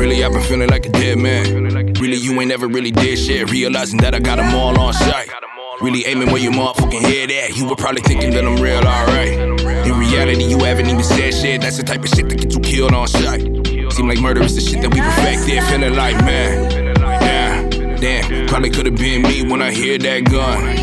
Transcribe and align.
Really, 0.00 0.24
I've 0.24 0.32
been 0.32 0.42
feeling 0.42 0.70
like 0.70 0.86
a 0.86 0.88
dead 0.88 1.18
man. 1.18 1.92
Really, 2.00 2.16
you 2.16 2.32
ain't 2.40 2.48
never 2.48 2.66
really 2.66 2.90
did 2.90 3.18
shit. 3.18 3.50
Realizing 3.50 4.00
that 4.00 4.14
I 4.14 4.18
got 4.18 4.36
them 4.36 4.54
all 4.54 4.80
on 4.80 4.94
sight. 4.94 5.28
Really 5.82 6.06
aiming 6.06 6.30
where 6.30 6.40
your 6.40 6.52
motherfucking 6.52 7.02
head 7.02 7.30
at. 7.30 7.56
You 7.56 7.68
were 7.68 7.76
probably 7.76 8.00
thinking 8.00 8.30
that 8.30 8.44
I'm 8.44 8.56
real, 8.56 8.78
alright. 8.78 9.86
In 9.86 9.98
reality, 9.98 10.44
you 10.44 10.58
haven't 10.60 10.86
even 10.86 11.04
said 11.04 11.34
shit. 11.34 11.60
That's 11.60 11.76
the 11.76 11.82
type 11.82 12.02
of 12.02 12.08
shit 12.08 12.30
that 12.30 12.40
gets 12.40 12.54
you 12.54 12.60
killed 12.62 12.94
on 12.94 13.08
sight. 13.08 13.42
Seem 13.92 14.08
like 14.08 14.20
murder 14.20 14.42
is 14.42 14.54
the 14.54 14.62
shit 14.62 14.80
that 14.80 14.94
we 14.94 15.00
perfected. 15.00 15.62
Feeling 15.64 15.94
like, 15.94 16.16
man, 16.24 16.94
damn, 16.94 18.00
damn. 18.00 18.46
Probably 18.46 18.70
could've 18.70 18.96
been 18.96 19.20
me 19.20 19.42
when 19.42 19.60
I 19.60 19.70
hear 19.70 19.98
that 19.98 20.24
gun 20.24 20.76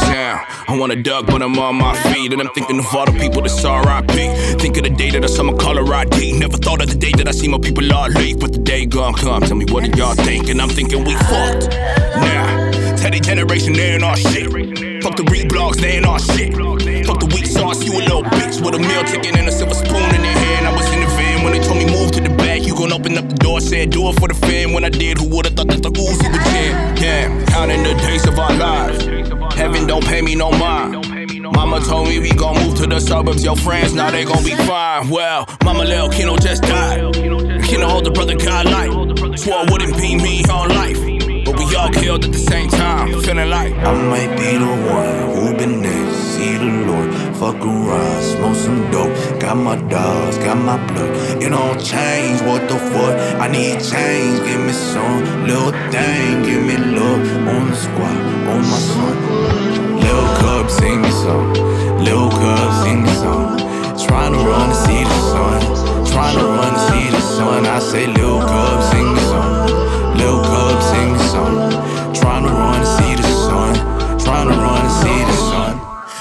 sound. 0.00 0.53
I 0.74 0.76
wanna 0.76 0.96
duck, 0.96 1.26
but 1.26 1.40
I'm 1.40 1.56
on 1.56 1.76
my 1.76 1.94
feet. 2.10 2.32
And 2.32 2.42
I'm 2.42 2.48
thinking 2.48 2.80
of 2.80 2.92
all 2.92 3.06
the 3.06 3.12
people 3.12 3.42
that 3.42 3.50
saw 3.50 3.78
RIP. 3.78 4.10
Think 4.58 4.76
of 4.76 4.82
the 4.82 4.90
day 4.90 5.08
that 5.10 5.22
I 5.22 5.28
saw 5.28 5.44
my 5.44 5.52
color 5.52 5.86
ID. 5.86 6.32
Never 6.32 6.56
thought 6.56 6.82
of 6.82 6.88
the 6.88 6.96
day 6.96 7.12
that 7.12 7.28
I 7.28 7.30
see 7.30 7.46
my 7.46 7.58
people 7.58 7.86
all 7.94 8.08
leave. 8.08 8.40
But 8.40 8.54
the 8.54 8.58
day 8.58 8.84
gone 8.84 9.14
come. 9.14 9.42
Tell 9.42 9.56
me, 9.56 9.66
what 9.66 9.84
do 9.84 9.96
y'all 9.96 10.16
think? 10.16 10.48
And 10.48 10.60
I'm 10.60 10.68
thinking 10.68 11.04
we 11.04 11.14
fucked. 11.30 11.70
Nah, 12.18 12.72
Teddy 12.96 13.20
generation, 13.20 13.72
they 13.72 13.94
ain't 13.94 14.02
all 14.02 14.16
shit. 14.16 14.50
Fuck 15.04 15.14
the 15.14 15.22
reblogs, 15.30 15.76
they 15.76 15.94
ain't 15.94 16.06
all 16.06 16.18
shit. 16.18 16.56
Fuck 17.06 17.20
the 17.20 17.30
weak 17.32 17.46
sauce, 17.46 17.84
you 17.84 17.92
a 17.92 18.02
little 18.02 18.24
bitch 18.24 18.58
with 18.58 18.74
a 18.74 18.80
meal 18.80 19.04
ticket 19.04 19.36
and 19.36 19.46
a 19.46 19.52
silver 19.52 19.74
spoon 19.74 20.10
in 20.10 20.24
your 20.26 20.34
hand. 20.34 20.66
I 20.66 20.74
was 20.74 20.90
in 20.92 20.98
the 20.98 21.06
van 21.14 21.44
when 21.44 21.52
they 21.52 21.60
told 21.60 21.78
me 21.78 21.86
move 21.86 22.10
to 22.18 22.20
the 22.20 22.34
back. 22.34 22.66
You 22.66 22.74
gon' 22.74 22.92
open 22.92 23.16
up 23.16 23.28
the 23.28 23.36
door, 23.36 23.60
said 23.60 23.90
do 23.90 24.08
it 24.08 24.18
for 24.18 24.26
the 24.26 24.34
fam. 24.34 24.72
When 24.72 24.82
I 24.82 24.88
did, 24.90 25.18
who 25.18 25.28
would've 25.28 25.54
thought 25.54 25.68
that 25.68 25.84
the 25.84 25.90
Uzi 25.90 26.32
would 26.32 26.44
jam? 26.50 26.96
Damn, 26.96 27.46
counting 27.46 27.84
the 27.84 27.94
days 28.02 28.26
of 28.26 28.36
our 28.40 28.52
lives. 28.54 29.03
Heaven 29.64 29.86
don't 29.86 30.04
pay 30.04 30.20
me 30.20 30.34
no 30.34 30.50
mind. 30.50 30.92
Mama 31.40 31.80
told 31.80 32.08
me 32.08 32.18
we 32.18 32.32
gon' 32.32 32.54
move 32.62 32.76
to 32.76 32.86
the 32.86 33.00
suburbs. 33.00 33.42
Your 33.42 33.56
friends 33.56 33.94
now 33.94 34.10
they 34.10 34.22
gon' 34.22 34.44
be 34.44 34.54
fine. 34.68 35.08
Well, 35.08 35.48
Mama 35.64 35.84
Lil 35.84 36.10
Kino 36.10 36.36
just 36.36 36.64
died. 36.64 37.14
Kino 37.64 37.88
older 37.88 38.10
brother 38.10 38.36
got 38.36 38.66
life. 38.66 38.92
Swore 39.38 39.64
wouldn't 39.70 39.96
be 39.96 40.16
me 40.16 40.44
all 40.50 40.68
life. 40.68 41.00
But 41.46 41.56
we 41.56 41.74
all 41.76 41.88
killed 41.88 42.26
at 42.26 42.32
the 42.32 42.38
same 42.38 42.68
time. 42.68 43.08
Feeling 43.22 43.48
like 43.48 43.72
I 43.72 43.92
might 44.12 44.36
be 44.36 44.58
the 44.58 44.74
one 44.92 45.34
who 45.34 45.56
been 45.56 45.80
there, 45.80 46.12
see 46.12 46.58
the 46.58 46.70
Lord. 46.86 47.14
Fuck 47.36 47.64
around, 47.64 48.22
smoke 48.22 48.56
some 48.56 48.90
dope. 48.90 49.40
Got 49.40 49.56
my 49.56 49.76
dogs, 49.88 50.36
got 50.38 50.58
my 50.58 50.76
blood. 50.88 51.42
It 51.42 51.48
don't 51.48 51.80
change, 51.82 52.42
what 52.42 52.68
the 52.68 52.78
fuck? 52.92 53.40
I 53.40 53.48
need 53.48 53.80
change, 53.80 54.44
give 54.46 54.60
me 54.60 54.72
some 54.72 55.46
little 55.46 55.72
thing, 55.90 56.42
give 56.42 56.62
me 56.62 56.76
love 56.76 57.48
on 57.48 57.70
the 57.70 57.76
squad, 57.76 58.18
sing 61.24 61.42
me 61.42 61.54
song. 61.54 62.04
Lil 62.04 62.30
Cub, 62.30 62.84
sing 62.84 63.02
me 63.02 63.14
song. 63.14 63.58
Trying 64.06 64.32
to 64.32 64.38
run 64.38 64.68
to 64.68 64.74
see 64.74 65.04
the 65.04 65.20
sun. 65.32 65.60
Trying 66.06 66.38
to 66.38 66.44
run 66.44 66.72
to 66.74 66.80
see 66.90 67.10
the 67.10 67.20
sun. 67.20 67.66
I 67.66 67.78
say, 67.78 68.06
Lil 68.06 68.40
Cub, 68.40 68.63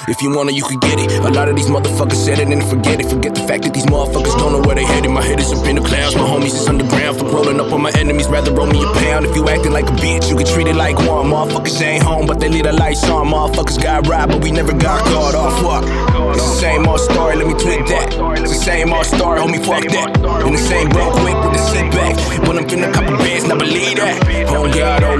If 0.07 0.21
you 0.21 0.35
want 0.35 0.49
it, 0.49 0.55
you 0.55 0.63
could 0.63 0.81
get 0.81 0.99
it. 0.99 1.11
A 1.23 1.31
lot 1.31 1.47
of 1.47 1.55
these 1.55 1.67
motherfuckers 1.67 2.19
said 2.25 2.39
it 2.39 2.49
and 2.49 2.63
forget 2.63 2.99
it. 2.99 3.07
Forget 3.07 3.35
the 3.35 3.41
fact 3.47 3.63
that 3.63 3.73
these 3.73 3.85
motherfuckers 3.85 4.35
don't 4.37 4.51
know 4.51 4.59
where 4.59 4.75
they 4.75 4.83
headed. 4.83 5.11
My 5.11 5.23
head 5.23 5.39
is 5.39 5.51
up 5.53 5.65
in 5.65 5.77
the 5.77 5.81
clouds, 5.81 6.15
my 6.15 6.27
homies 6.27 6.55
is 6.59 6.67
underground. 6.67 7.19
For 7.19 7.25
rolling 7.25 7.59
up 7.59 7.71
on 7.71 7.81
my 7.81 7.91
enemies, 7.95 8.27
rather 8.27 8.51
roll 8.51 8.67
me 8.67 8.83
a 8.83 8.87
pound. 8.99 9.25
If 9.25 9.35
you 9.35 9.47
acting 9.47 9.71
like 9.71 9.87
a 9.87 9.95
bitch, 9.95 10.29
you 10.29 10.35
can 10.35 10.45
treat 10.45 10.67
it 10.67 10.75
like 10.75 10.97
one. 11.07 11.31
Motherfuckers 11.31 11.81
ain't 11.81 12.03
home, 12.03 12.25
but 12.27 12.39
they 12.39 12.49
leave 12.49 12.65
the 12.65 12.73
lights 12.73 13.07
on. 13.09 13.27
Motherfuckers 13.27 13.81
got 13.81 14.05
robbed, 14.07 14.33
but 14.33 14.43
we 14.43 14.51
never 14.51 14.73
got 14.73 15.05
caught 15.05 15.35
off. 15.35 15.55
Fuck. 15.63 15.83
It's 16.35 16.43
the 16.43 16.55
same 16.59 16.87
old 16.87 16.99
story, 16.99 17.35
let 17.37 17.47
me 17.47 17.53
tweak 17.53 17.87
that. 17.87 18.11
It's 18.41 18.51
the 18.51 18.59
same 18.59 18.91
old 18.91 19.05
story, 19.05 19.39
homie, 19.39 19.63
fuck 19.63 19.87
that. 19.87 20.17
In 20.45 20.51
the 20.51 20.59
same 20.59 20.89
broke 20.89 21.13
quick 21.23 21.37
with 21.43 21.53
the 21.53 21.63
seat 21.71 21.91
back. 21.91 22.17
When 22.47 22.57
I'm 22.57 22.65
finna 22.65 22.91
couple 22.91 23.15
bands, 23.17 23.47
now 23.47 23.57
believe 23.57 23.97
that. 23.97 24.19
Oh 24.49 24.67
God, 24.67 25.03
oh 25.03 25.12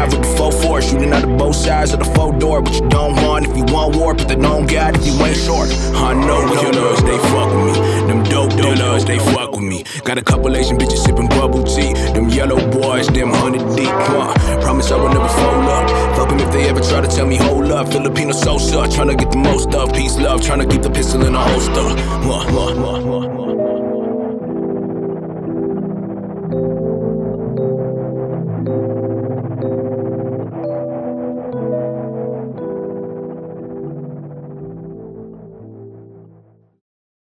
Lord, 0.00 0.12
with 0.12 0.22
the 0.22 0.28
4-5, 0.28 0.50
the 0.50 0.66
4-4. 0.66 0.90
Shooting 0.90 1.12
out 1.12 1.24
of 1.24 1.38
both 1.38 1.56
sides 1.56 1.92
of 1.92 1.98
the 1.98 2.04
4 2.04 2.38
door, 2.38 2.62
but 2.62 2.74
you 2.74 2.88
don't 2.88 3.14
want 3.22 3.46
if 3.46 3.56
you 3.56 3.64
want 3.64 3.96
war, 3.96 4.14
but 4.14 4.28
then 4.28 4.44
on 4.44 4.66
God 4.66 4.96
if 4.96 5.06
you 5.06 5.12
ain't 5.24 5.36
short. 5.36 5.68
I 5.94 6.14
know 6.14 6.40
killers, 6.60 7.02
they 7.02 7.18
fuck 7.30 7.50
with 7.52 7.76
me. 7.76 8.06
Them 8.08 8.22
dope 8.24 8.52
dealers, 8.52 9.04
they 9.04 9.18
fuck 9.18 9.52
with 9.52 9.62
me. 9.62 9.84
Got 10.04 10.18
a 10.18 10.22
couple 10.22 10.56
Asian 10.56 10.78
bitches 10.78 11.04
sipping 11.04 11.28
bubble 11.28 11.64
tea. 11.64 11.92
Them 12.14 12.28
yellow 12.28 12.58
boys, 12.70 13.08
them 13.08 13.30
hundred 13.30 13.76
deep. 13.76 13.88
Huh. 13.88 14.34
Promise 14.60 14.90
I 14.90 14.96
will 14.96 15.08
never 15.08 15.28
fold 15.28 15.64
up. 15.64 16.16
Fuck 16.16 16.28
them 16.30 16.38
if 16.38 16.50
they 16.52 16.68
ever 16.68 16.80
try 16.80 17.00
to 17.00 17.08
tell 17.08 17.26
me 17.26 17.36
hold 17.36 17.70
up. 17.70 17.88
Filipino 17.88 18.32
Sosa, 18.32 18.76
tryna 18.88 19.18
get 19.18 19.30
the 19.30 19.38
most 19.38 19.74
of 19.74 19.92
peace, 19.92 20.16
love, 20.16 20.40
tryna 20.40 20.70
keep 20.70 20.82
the 20.82 20.90
pistol 20.90 21.24
in 21.26 21.34
a 21.34 21.38
holster. 21.38 21.88
Huh, 22.26 22.38
huh, 22.38 22.74
huh, 22.74 23.00
huh, 23.00 23.28
huh. 23.28 23.89